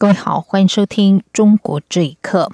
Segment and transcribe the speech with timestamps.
[0.00, 2.50] 各位好，欢迎收听《中国这一刻》。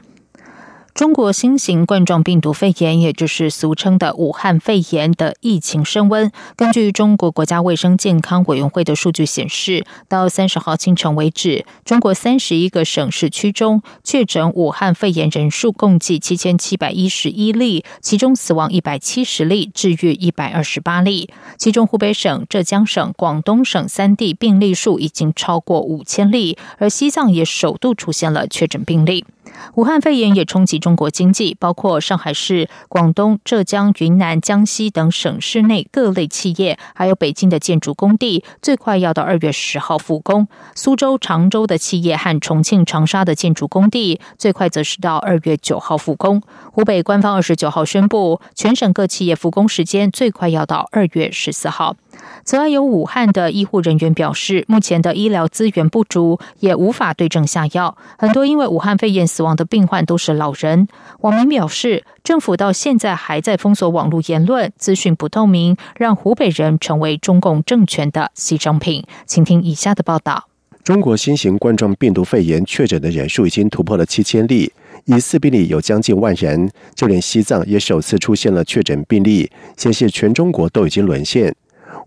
[0.97, 6.33] 中国新型冠状病毒肺炎，也就是俗称的武汉肺炎的疫情升温。
[6.57, 21.29] 根据中国国家卫生健康委员会的数据显示，到三十号清晨为止，中国三十一个省市区中确诊武汉肺炎人数共计七千七百一十一例，其中死亡一百七十例，治愈一百二十八例。
[21.59, 29.27] 其中湖北省、浙江省、广东省三地病例数已经超过五千例，而西藏也首度出现了确诊病例。
[29.75, 46.43] 武汉肺炎也冲击中国经济，包括上海市、广东、浙江、云南、江西等省市内各类企业，还有北京的建筑工地，最快要到二月十号复工；苏州、常州的企业和重庆、长沙的建筑工地，最快则是到二月九号复工。
[46.73, 51.97] 湖北官方二十九号宣布，全省各企业复工时间最快要到二月十四号。
[52.45, 57.97] 此外，有武汉的医护人员表示，目前的医疗资源不足，也无法对症下药。
[58.19, 60.87] 很多因为武汉肺炎死亡的病患都是老人。
[61.21, 69.05] 网民表示，政府到现在还在封锁网络言论，资讯不透明，让湖北人成为中共政权的牺牲品。
[69.27, 70.49] 请听以下的报道：
[70.85, 74.71] 中国新型冠状病毒肺炎确诊的人数已经突破了七千例，
[75.07, 81.53] 疑似病例有将近万人，就连西藏也首次出现了确诊病例，显示全中国都已经沦陷。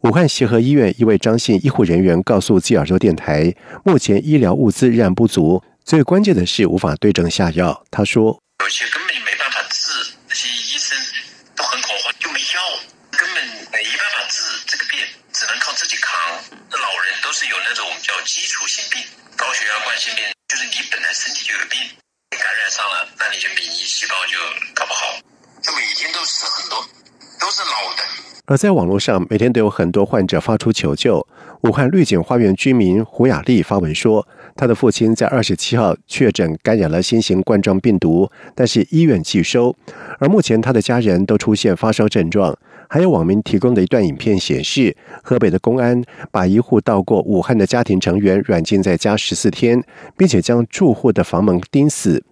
[0.02, 7.84] 武汉协和医院一位张姓医护人员告诉吉尔州电台，目前医疗物资仍然不足，最关键的是无法对症下药。
[7.92, 9.92] 他说：“有些根本就没办法治，
[10.30, 10.96] 那些医生
[11.54, 12.80] 都很恐慌，就没药，
[13.12, 13.44] 根本
[13.76, 16.16] 没办法治这个病，只能靠自己扛。
[16.72, 19.04] 老人都是有那种叫基础性病，
[19.36, 21.76] 高血压、冠心病，就是你本来身体就有病，
[22.40, 24.40] 感染上了，那你就免疫细胞就
[24.74, 25.20] 搞不好，
[25.60, 26.88] 就每天都死很多，
[27.36, 28.08] 都是老的。”
[28.50, 31.24] 而在网络上，每天都有很多患者发出求救。
[31.62, 39.76] 武汉绿景花园居民胡雅丽发文说，她的父亲在二十七号确诊感染了新型冠状病毒，但是医院拒收。
[40.18, 42.58] 而目前她的家人都出现发烧症状。
[42.92, 49.80] 还有网民提供的一段影片显示，河北的公安把一户到过武汉的家庭成员软禁在家十四天，
[50.18, 52.24] 并且将住户的房门钉死。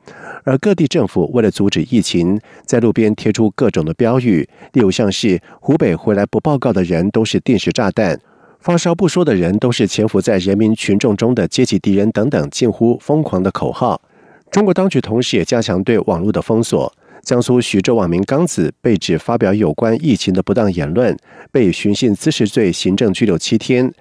[0.44, 8.20] 而各地政府为了阻止疫情，在路边贴出各种的标语，例如像是“湖北回来不报告的人都是定时炸弹
[8.60, 14.02] ”，“发烧不说的人都是潜伏在人民群众中的阶级敌人”等等近乎疯狂的口号。
[14.50, 16.92] 中国当局同时也加强对网络的封锁。
[17.28, 21.14] 江苏徐州网民刚子被指发表有关疫情的不当言论，
[21.52, 23.94] 被寻衅滋事罪行政拘留七天。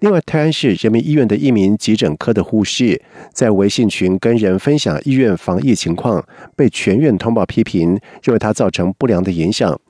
[0.00, 3.00] 另外，泰安市人民医院的一名急诊科的护士
[3.32, 6.22] 在微信群跟人分享医院防疫情况，
[6.54, 9.80] 被全院通报批评，认为他造成不良的影响。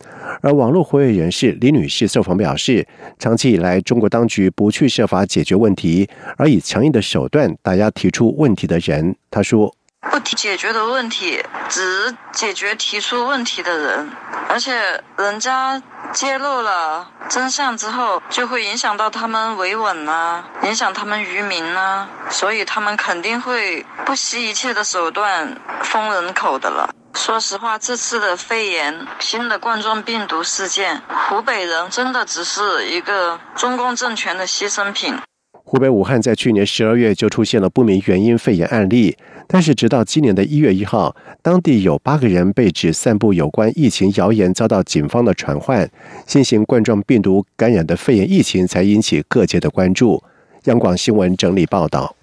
[0.40, 2.86] 而网络活跃人士李女士受访表示，
[3.18, 9.16] 长期以来中国当局不去设法解决问题，而以强硬的手段打压提出问题的人。
[9.32, 9.74] 她说。
[10.10, 14.10] 不提解决的问题，只解决提出问题的人，
[14.48, 15.82] 而且人家
[16.12, 26.88] 揭露了真相之后，就会影响到他们维稳啊，影响他们渔民啊，所以他们肯定会不惜一切的手段封人口的了。
[27.14, 35.18] 说实话，这次的肺炎新的冠状病毒事件，湖北人真的只是一个中共政权的牺牲品。
[35.66, 39.16] 湖北武汉在去年十二月就出现了不明原因肺炎案例，
[39.48, 45.90] 但是直到今年的一月一号，当地有八个人被指散布有关疫情谣言，遭到警方的传唤，
[46.26, 50.22] 新型冠状病毒感染的肺炎疫情才引起各界的关注。
[50.64, 52.14] 央广新闻整理报道。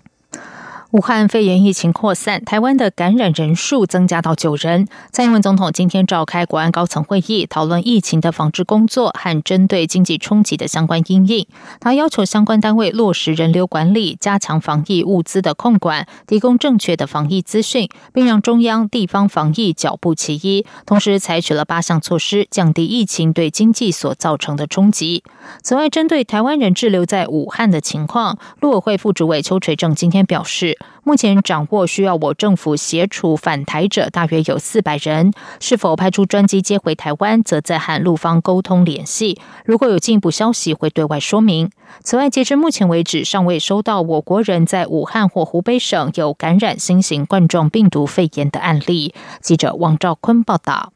[0.91, 4.89] 武汉肺炎疫情扩散，台湾的感染人数增加到九人。
[5.13, 11.47] 蔡英文总统今天召开国安高层会议，讨论疫情的防治工作和针对经济冲击的相关应应。
[11.79, 20.65] 他要求相关单位落实人流管理，加强防疫物资的控管，提供正确的防疫资讯，并让中央地方防疫脚步齐一。
[20.85, 25.23] 同时，采取了八项措施，降低疫情对经济所造成的冲击。
[25.63, 30.77] 此外，针对台湾人滞留在武汉的情况，陆委会副主委邱垂正今天表示。
[31.03, 39.39] 目前掌握需要我政府协处返台者大约有四百人，是否派出专机接回台湾，则在和陆方沟通联系。
[39.65, 41.69] 如果有进一步消息，会对外说明。
[42.03, 49.13] 此外，截至目前为止，尚未收到我国人在武汉或湖北省有感染新型冠状病毒肺炎的案例。
[49.41, 50.93] 记者王兆坤报道。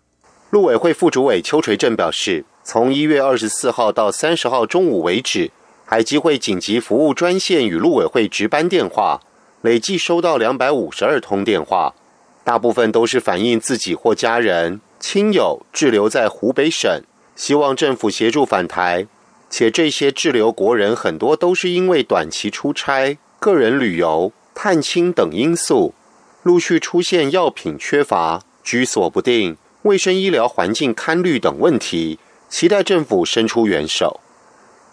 [0.51, 5.51] 陆委会副主委邱垂正表示，从一月二十四号到三十号中午为止。
[5.87, 9.19] 海基会紧急服务专线与陆委会值班电话
[9.65, 11.95] 累计收到两百五十二通电话，
[12.43, 17.01] 大部分都是反映自己或家人、亲友滞留在湖北省，
[17.35, 19.07] 希望政府协助返台。
[19.49, 25.95] 且这些滞留国人很多都是因为短期出差、个人旅游、探亲等因素，
[26.43, 34.19] 陆续出现药品缺乏、居所不定、卫生医疗环境堪虑等问题，期待政府伸出援手。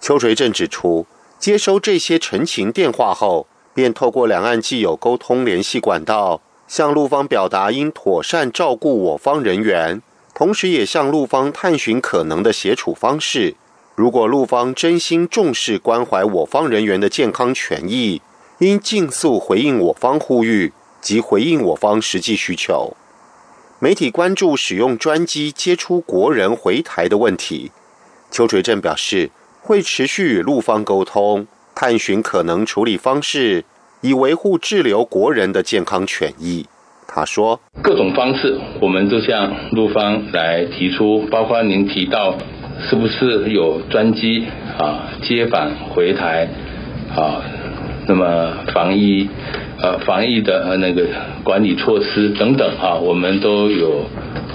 [0.01, 1.07] 邱垂正指出，
[1.39, 10.03] 接收这些陈情电话后，便透过两岸既有沟通联系管道，向陆方表达应妥善照顾我方人员，
[10.35, 13.55] 同时也向陆方探寻可能的协处方式。
[13.95, 18.23] 如果陆方真心重视关怀我方人员的健康权益，
[18.59, 22.97] 应尽速回应我方呼吁及回应我方实际需求。
[23.79, 27.73] 媒体关注使用专机接出国人回台的问题，
[28.31, 29.31] 邱垂正表示。
[29.65, 33.65] 会持续与陆方沟通，探寻可能处理方式，
[34.01, 36.67] 以维护滞留国人的健康权益。
[37.07, 42.37] 他说：“各种方式，我们都向陆方来提出，包括您提到，
[42.89, 44.47] 是不是有专机
[44.79, 46.49] 啊接返回台
[47.15, 47.43] 啊？
[48.07, 49.29] 那么防疫
[49.81, 51.07] 呃防疫的那个
[51.45, 54.07] 管理措施等等啊，我们都有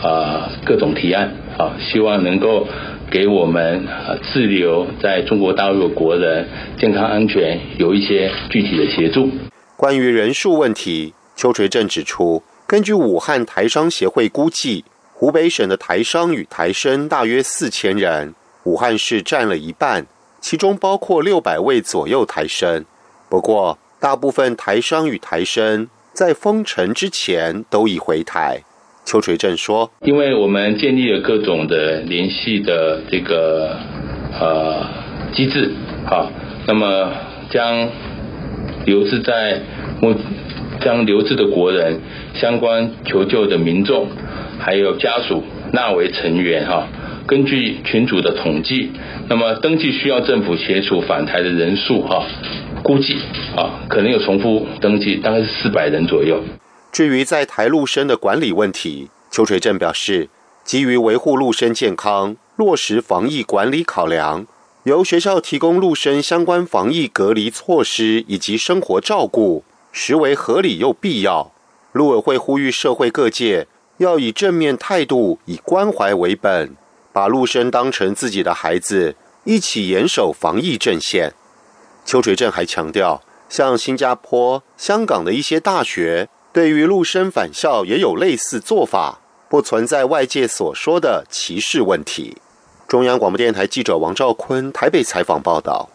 [0.02, 2.68] 啊各种提案啊，希望能够。”
[3.10, 9.30] 给我们呃滞留在中国大陆的国人健康安全有一些具体的协助。
[9.76, 14.84] 关于人数问题，邱垂正指出，根据武汉台商协会估计，
[15.14, 18.34] 湖北省的台商与台生大约四千人，
[18.64, 20.06] 武汉市占了一半，
[20.42, 22.84] 其中包括六百位左右台生。
[23.30, 28.64] 不过，大部分台商与台生在封城之前都已回台。
[29.08, 33.78] 邱垂正说：“因为我们建立了各种的联系的这个
[34.38, 34.86] 呃
[35.32, 35.72] 机制，
[36.06, 36.30] 好，
[36.68, 37.14] 那么
[37.50, 37.88] 将
[38.86, 39.62] 留置在
[40.02, 40.14] 目
[40.82, 42.02] 将留置的国人、
[42.34, 44.08] 相关求救的民众，
[44.60, 46.86] 还有家属纳为成员哈。
[47.26, 48.92] 根据群组的统计，
[49.30, 52.26] 那么登记需要政府协助返台的人数哈，
[52.84, 53.16] 估计
[53.56, 56.44] 啊可能有重复登记，大概是四百人左右。”
[56.98, 60.30] 至于在台陆生的管理问题，邱垂正表示，
[60.66, 64.48] 基于维护陆生健康、落实防疫管理考量，
[64.86, 71.52] 由学校提供陆生相关防疫隔离措施以及生活照顾，实为合理又必要。
[71.92, 73.68] 陆委会呼吁社会各界
[73.98, 76.76] 要以正面态度，以关怀为本，
[77.14, 81.36] 把陆生当成自己的孩子，一起严守防疫阵线。
[82.04, 86.30] 邱垂正还强调，像新加坡、香港的一些大学。
[86.58, 92.36] 对于陆生返校也有类似做法，不存在外界所说的歧视问题。
[92.88, 95.88] 中央广播电台记者王兆坤台北采访报道：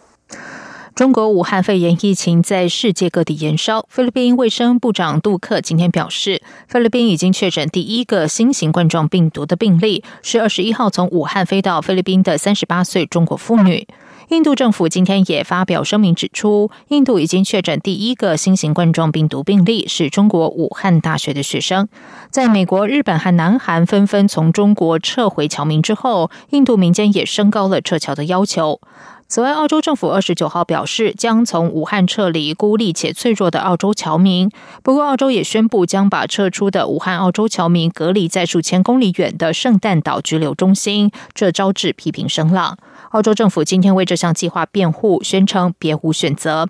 [0.95, 3.85] 中国武汉肺炎疫情在世界各地延烧。
[3.89, 13.85] 菲律宾卫生部长杜克今天表示，菲律宾已经确诊第一个新型冠状病毒的病例，是二十一号从武汉飞到菲律宾的三十八岁中国妇女。
[14.29, 21.87] 印度政府今天也发表声明，指出印度已经确诊第一个新型冠状病毒病例，是中国武汉大学的学生。
[22.31, 28.79] 在美国、日本和南韩纷纷从中国撤回侨民之后，印度民间也升高了撤侨的要求。
[29.27, 34.51] 此外，澳洲政府二十九号表示，将从武汉撤离孤立且脆弱的澳洲侨民。
[34.83, 42.77] 不过，澳洲也宣布将把撤出的武汉澳洲侨民隔离在数千公里远的圣诞岛拘留中心，这招致批评声浪。
[43.09, 46.69] 澳洲政府今天为这项计划辩护，宣称别无选择。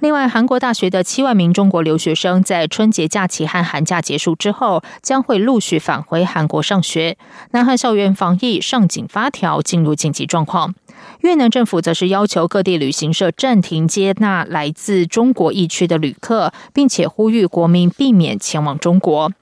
[0.00, 7.16] 另外，韩国大学的七万名中国留学生在春节假期和寒假结束之后，将会陆续返回韩国上学。
[7.50, 10.74] 南韩校园防疫上紧发条，进入紧急状况。
[11.20, 19.32] 越南政府则是要求各地旅行社暂停接纳来自中国疫区的旅客，并且呼吁国民避免前往中国。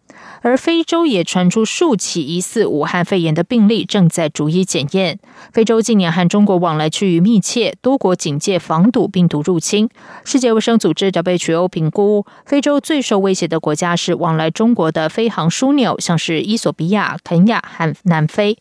[0.43, 5.19] 而非洲也传出数起疑似武汉肺炎的病例，正在逐一检验。
[5.53, 9.89] 非洲近年和中国往来趋于密切，多国警戒防堵病毒入侵。
[10.25, 18.57] 世界卫生组织 WHO 评估，非洲最受威胁的国家是往来中国的飞航枢纽，像是伊索比亚、肯亚和南非。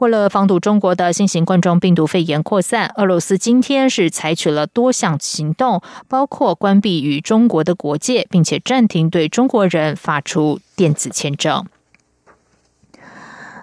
[0.00, 11.66] 为了防堵中国的新型冠状病毒肺炎扩散，俄罗斯今天是采取了多项行动，包括关闭与中国的国界，并且暂停对中国人发出电子签证。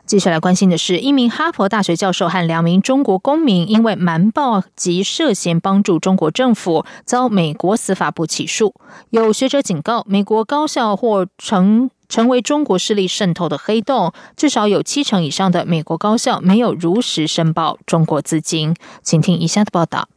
[0.05, 8.75] 接下来关心的是，一名哈佛大学教授和两名中国公民因为瞒报及涉嫌帮助中国政府，遭美国司法部起诉。
[9.09, 11.89] 有学者警告，美国高校或成。
[12.09, 18.75] 成为中国势力渗透的黑洞，至少有七成以上的美国高校没有如实申报中国资金。
[19.03, 20.07] 请听以下的报道：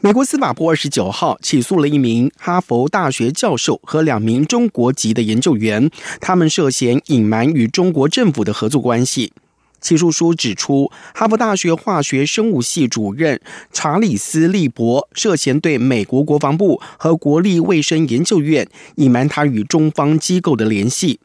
[0.00, 9.32] 美国司法部二十九号起诉了一名哈佛大学教授和两名中国籍的研究员，他们涉嫌隐瞒与中国政府的合作关系。
[9.80, 13.40] 起诉书指出，哈佛大学化学生物系主任
[13.72, 21.20] 查理斯·利伯涉嫌对美国国防部和国立卫生研究院隐瞒他与中方机构的联系。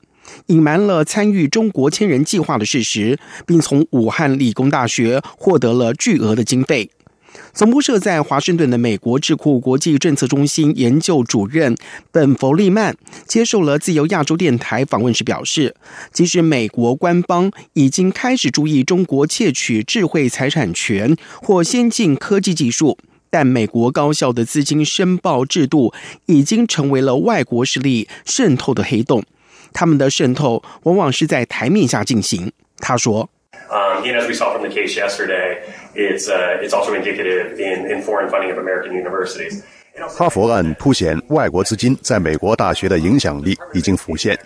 [0.48, 6.90] 隐瞒了参与中国千人计划的事实，并从武汉理工大学获得了巨额的经费。
[7.54, 11.76] 总部设在华盛顿的美国智库国际政策中心研究主任
[12.12, 12.96] 本·弗利曼
[13.26, 15.74] 接受了自由亚洲电台访问时表示，
[16.12, 22.98] 即使美国官方已经开始注意中国窃取智慧财产权或先进科技技术，
[23.30, 25.94] 但美国高校的资金申报制度
[26.26, 29.24] 已经成为了外国势力渗透的黑洞。
[29.74, 33.30] 他们的渗透往往是在台面下进行，他说。
[33.70, 35.60] Um, and as we saw from the case yesterday,
[35.96, 39.62] it's uh, it's also indicative in in foreign funding of American universities.
[40.10, 44.38] 哈佛案凸显外国资金在美国大学的影响力已经浮现，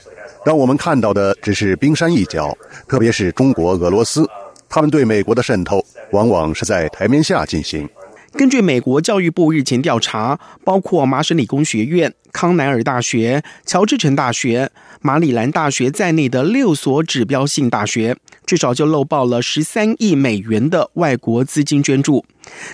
[0.46, 2.56] 让我们看到的只是冰山一角，
[2.88, 4.30] 特别是中国、俄罗斯，
[4.70, 7.88] 他们对美国的渗透往往是在台面下进行。
[8.34, 14.70] 根据美国教育部日前调查，包括麻省理工学院、康奈尔大学、乔治城大学、
[15.06, 22.26] 马里兰大学在内的六所指标性大学，至少就漏报了十三亿美元的外国资金捐助。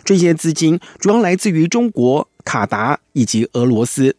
[0.06, 4.16] 这些资金主要来自于中国、卡达以及俄罗斯。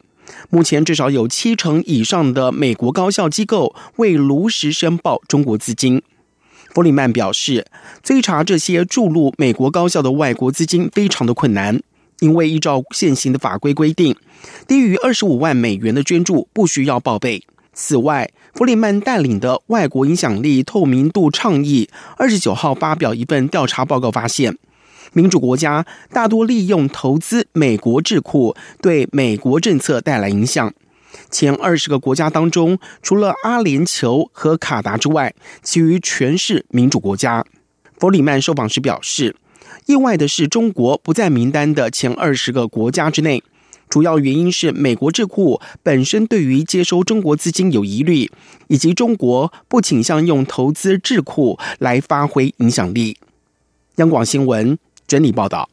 [0.51, 6.03] 目前至少有七成以上的美国高校机构未如实申报中国资金。
[6.75, 7.65] 弗里曼表示，
[8.03, 11.81] 追查这些注入美国高校的外国资金非常的困难，
[12.21, 14.15] 因为依照现行的法规规定，
[14.69, 17.43] 低于二十五万美元的捐助不需要报备。
[17.73, 24.57] 此外，弗里曼带领的外国影响力透明度倡议二十九号发表一份调查报告，发现
[25.15, 30.73] 民主国家大多利用投资美国智库对美国政策带来影响。
[31.31, 37.45] 前二十个国家当中，除了阿联酋和卡达之外，其余全是民主国家。
[37.99, 39.37] 弗里曼受访时表示，
[39.87, 43.43] 意外的是，中国不在名单的前二十个国家之内。
[43.93, 48.33] 主要原因是美国智库本身对于接收中国资金有疑虑，
[48.69, 53.19] 以及中国不倾向用投资智库来发挥影响力。
[53.97, 55.69] 央广新闻整理报道。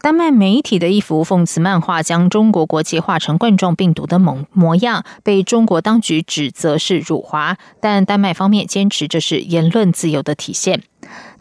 [0.00, 10.82] 丹麦媒体的一幅讽刺漫画，将中国国旗画成冠状病毒的模模样，被中国当局指责是辱华，但丹麦方面坚持这是言论自由的体现。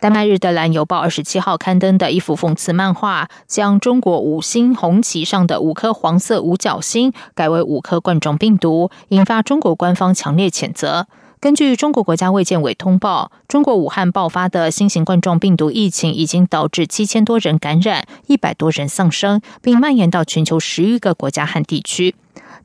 [0.03, 11.07] 丹麦日德兰邮报二十七号刊登的一幅讽刺漫画，将中国五星红旗上的五颗黄色五角星改为五颗冠状病毒，引发中国官方强烈谴责。
[11.39, 22.13] 根据中国国家卫健委通报，中国武汉爆发的新型冠状病毒疫情已经导致七千多人感染，一百多人丧生，并蔓延到全球十余个国家和地区。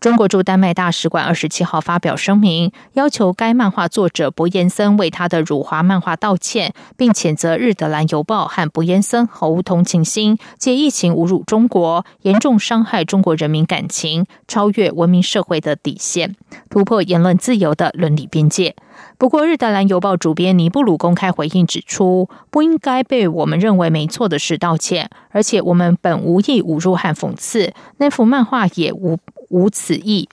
[0.01, 16.37] 中国驻丹麦大使馆二十七号发表声明，要求该漫画作者博彦森为他的辱华漫画道歉，并谴责日德兰邮报和博彦森毫无同情心，借疫情侮辱中国，严重伤害中国人民感情，超越文明社会的底线，
[16.71, 18.77] 突破言论自由的伦理边界。
[19.17, 29.19] 不过，日德兰邮报主编尼布鲁公开回应指出，不应该被我们认为没错的事道歉，而且我们本无意侮辱和讽刺，那幅漫画也无。
[29.49, 30.29] 无此意。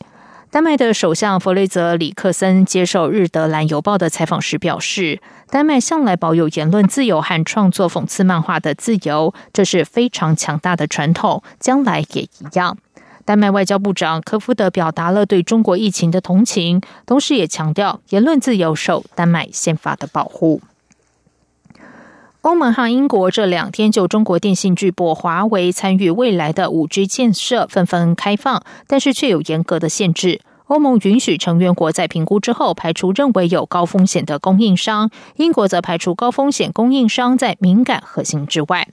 [0.51, 5.19] 丹麦的首相弗雷泽里克森接受日德兰邮报的采访时表示，
[5.49, 12.77] 丹麦向来保有言论自由和创作讽刺漫画的自由，这是非常强大的传统，将来也一样。
[13.25, 20.61] 丹麦外交部长科夫德表达了对中国疫情的同情，同时也强调言论自由受丹麦宪法的保护。
[22.45, 30.41] 欧盟和英国这两天就中国电信巨擘华为参与未来的五 G 建设纷纷开放，但是却有严格的限制。
[30.67, 38.89] 欧盟允许成员国在评估之后排除认为有高风险的供应商，英国则排除高风险供应商在敏感核心之外。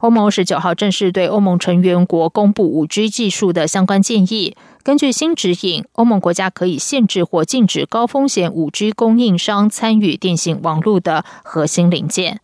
[0.00, 4.56] 欧盟十九号正式对欧盟成员国公布五 G 技术的相关建议。
[4.82, 12.40] 根据新指引，欧盟国家可以限制或禁止高风险五 G 供应商参与电信网络的核心零件。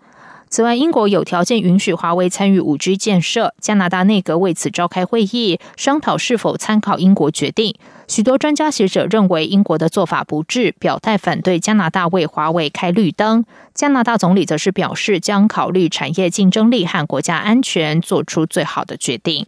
[0.54, 3.52] 此外，英国有条件允许华为参与五 G 建设。
[3.60, 7.74] 加拿大内阁为此召开会议，商讨是否参考英国决定。
[8.06, 13.44] 许多专家学者认为英国的做法不智，表态反对加拿大为华为开绿灯。
[13.74, 19.42] 加拿大总理则是表示，将考虑产业竞争力和国家安全，做出最好的决定。